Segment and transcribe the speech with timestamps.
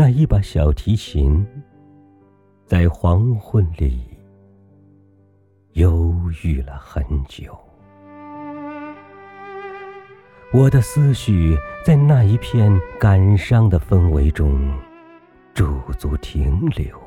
[0.00, 1.46] 那一把小提琴，
[2.64, 4.00] 在黄昏里
[5.72, 7.54] 忧郁了很久。
[10.54, 14.74] 我的思绪在那一片感伤的氛围中
[15.52, 16.98] 驻足停留，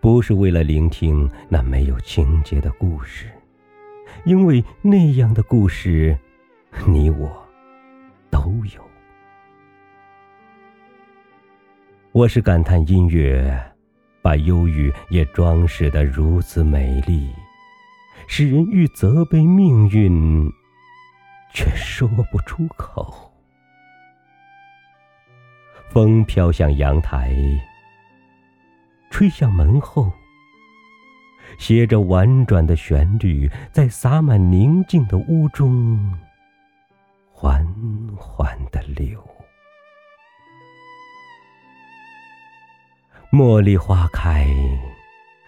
[0.00, 3.28] 不是为了聆听那没有情节的故事，
[4.24, 6.16] 因为那样的故事，
[6.86, 7.28] 你我
[8.30, 8.91] 都有。
[12.14, 13.58] 我是感叹音乐，
[14.20, 17.32] 把忧郁也装饰得如此美丽，
[18.26, 20.46] 使人欲责备命运，
[21.54, 23.32] 却说不出口。
[25.88, 27.34] 风飘向阳台，
[29.08, 30.12] 吹向门后，
[31.56, 36.14] 携着婉转的旋律，在洒满宁静的屋中，
[37.32, 37.66] 缓
[38.14, 39.18] 缓地流。
[43.34, 44.46] 茉莉花开，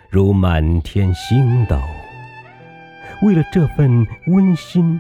[0.09, 1.79] 如满天星斗。
[3.21, 4.99] 为了这份温馨，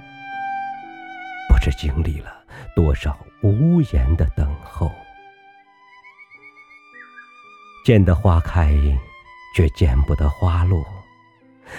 [1.48, 2.30] 不知经历了
[2.76, 4.92] 多少无言的等候。
[7.86, 8.76] 见得花开，
[9.56, 10.84] 却见不得花落。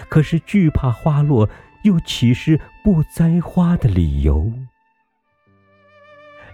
[0.10, 1.48] 可是惧怕花落，
[1.84, 4.52] 又岂是不栽花的理由？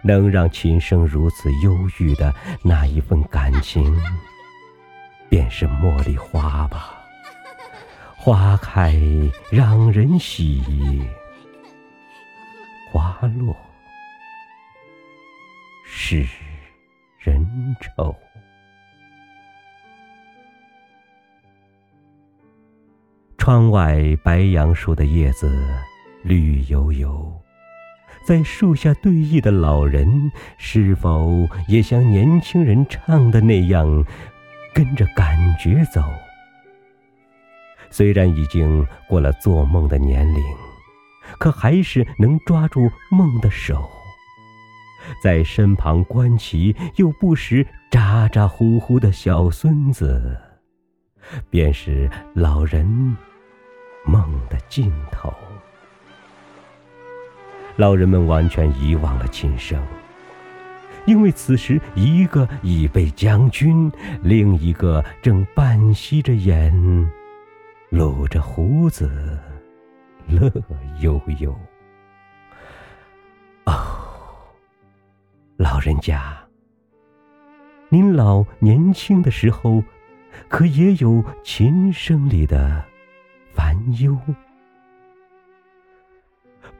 [0.03, 2.33] 能让琴声如此忧郁的
[2.65, 3.97] 那一份感情。
[5.31, 6.93] 便是茉莉花吧，
[8.17, 8.93] 花开
[9.49, 10.61] 让人喜，
[12.91, 13.55] 花落
[15.85, 16.27] 使
[17.17, 17.47] 人
[17.79, 18.13] 愁。
[23.37, 25.49] 窗外白杨树的叶子
[26.23, 27.41] 绿油油，
[28.25, 34.05] 在树下对弈的老人，是否也像年轻人唱的那样？
[34.73, 36.01] 跟着感觉走，
[37.89, 40.41] 虽然已经过了做梦的年龄，
[41.37, 43.89] 可还是能抓住梦的手，
[45.21, 50.39] 在身旁观棋又不时咋咋呼呼的小孙子，
[51.49, 52.85] 便是老人
[54.05, 55.33] 梦的尽头。
[57.75, 59.81] 老人们完全遗忘了琴声。
[61.05, 63.91] 因为此时，一个已被将军，
[64.21, 67.11] 另一个正半吸着烟，
[67.89, 69.39] 撸着胡子，
[70.27, 70.51] 乐
[70.99, 71.57] 悠悠。
[73.65, 73.73] 哦，
[75.57, 76.37] 老人家，
[77.89, 79.83] 您老年轻的时候，
[80.47, 82.83] 可也有琴声里的
[83.53, 84.17] 烦忧？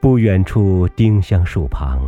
[0.00, 2.00] 不远处丁香树旁。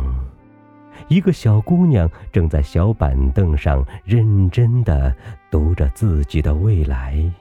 [1.07, 5.15] 一个小姑娘正在小板凳上认真的
[5.51, 7.31] 读着自己的未来。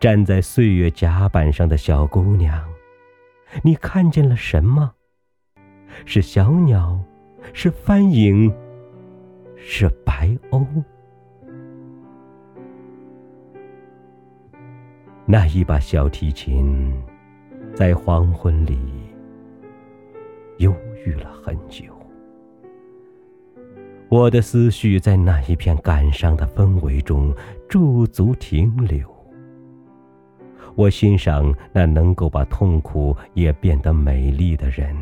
[0.00, 2.64] 站在岁月甲板上的小姑娘，
[3.62, 4.92] 你看见了什么？
[6.04, 6.98] 是小鸟，
[7.52, 8.52] 是帆影，
[9.56, 10.66] 是白鸥。
[15.26, 16.92] 那一把小提琴，
[17.74, 18.78] 在黄昏里
[20.58, 20.74] 忧
[21.04, 21.95] 郁了很久。
[24.08, 27.34] 我的思绪在那一片感伤的氛围中
[27.68, 29.04] 驻足停留。
[30.76, 34.94] 我欣赏那能够把痛苦也变得美丽的人，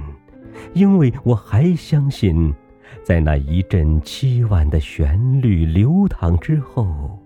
[0.73, 2.55] 因为我还相信，
[3.03, 7.19] 在那一阵凄婉的旋律流淌之后，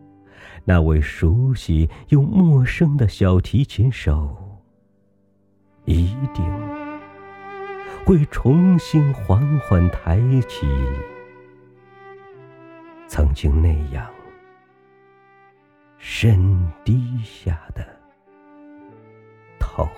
[0.65, 4.37] 那位熟悉又陌生的小提琴手，
[5.84, 6.44] 一定
[8.05, 10.19] 会重新缓缓抬
[10.49, 10.67] 起。
[13.40, 14.12] 曾经那样
[15.96, 17.87] 深低下的
[19.61, 19.88] 头。